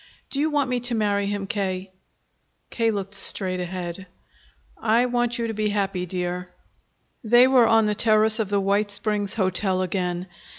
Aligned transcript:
"Do 0.31 0.39
you 0.39 0.49
want 0.49 0.67
me 0.67 0.79
to 0.79 0.95
marry 0.95 1.27
him, 1.27 1.45
K.?" 1.45 1.91
K. 2.71 2.89
looked 2.89 3.13
straight 3.13 3.59
ahead. 3.59 4.07
"I 4.79 5.05
want 5.05 5.37
you 5.37 5.45
to 5.45 5.53
be 5.53 5.69
happy, 5.69 6.07
dear." 6.07 6.49
They 7.23 7.45
were 7.47 7.67
on 7.67 7.85
the 7.85 7.93
terrace 7.93 8.39
of 8.39 8.49
the 8.49 8.59
White 8.59 8.89
Springs 8.89 9.35
Hotel 9.35 9.83
again. 9.83 10.25